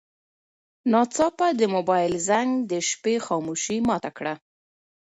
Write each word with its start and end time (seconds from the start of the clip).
ناڅاپه 0.91 1.47
د 1.59 1.61
موبایل 1.75 2.13
زنګ 2.27 2.49
د 2.71 2.73
شپې 2.89 3.15
خاموشي 3.25 3.77
ماته 3.87 4.09
کړه. 4.17 4.33